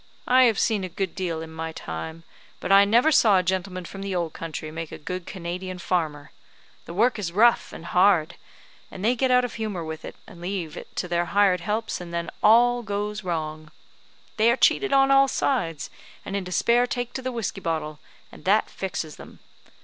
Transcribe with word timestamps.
I 0.27 0.45
have 0.45 0.57
seen 0.57 0.83
a 0.83 0.89
good 0.89 1.13
deal 1.13 1.43
in 1.43 1.51
my 1.51 1.71
time; 1.71 2.23
but 2.59 2.71
I 2.71 2.85
never 2.85 3.11
saw 3.11 3.37
a 3.37 3.43
gentleman 3.43 3.85
from 3.85 4.01
the 4.01 4.15
old 4.15 4.33
country 4.33 4.71
make 4.71 4.91
a 4.91 4.97
good 4.97 5.27
Canadian 5.27 5.77
farmer. 5.77 6.31
The 6.85 6.93
work 6.95 7.19
is 7.19 7.31
rough 7.31 7.71
and 7.71 7.85
hard, 7.85 8.33
and 8.89 9.05
they 9.05 9.15
get 9.15 9.29
out 9.29 9.45
of 9.45 9.53
humour 9.53 9.83
with 9.83 10.03
it, 10.03 10.15
and 10.25 10.41
leave 10.41 10.75
it 10.75 10.95
to 10.95 11.07
their 11.07 11.25
hired 11.25 11.61
helps, 11.61 12.01
and 12.01 12.11
then 12.11 12.31
all 12.41 12.81
goes 12.81 13.23
wrong. 13.23 13.69
They 14.37 14.49
are 14.49 14.57
cheated 14.57 14.91
on 14.91 15.11
all 15.11 15.27
sides, 15.27 15.91
and 16.25 16.35
in 16.35 16.43
despair 16.43 16.87
take 16.87 17.13
to 17.13 17.21
the 17.21 17.31
whiskey 17.31 17.61
bottle, 17.61 17.99
and 18.31 18.43
that 18.45 18.71
fixes 18.71 19.17
them. 19.17 19.37